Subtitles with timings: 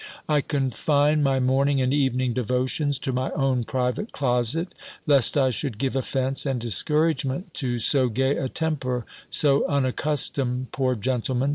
[0.27, 4.73] I confined my morning and evening devotions to my own private closet,
[5.05, 10.95] lest I should give offence and discouragement to so gay a temper, so unaccustomed (poor
[10.95, 11.49] gentleman!)